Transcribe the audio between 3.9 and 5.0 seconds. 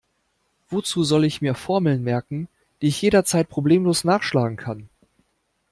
nachschlagen kann?